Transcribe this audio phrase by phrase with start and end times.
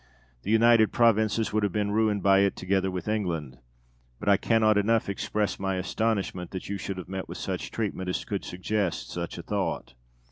[0.41, 3.59] The United Provinces would have been ruined by it together with England.
[4.19, 8.09] But I cannot enough express my astonishment that you should have met with such treatment
[8.09, 9.93] as could suggest such a thought.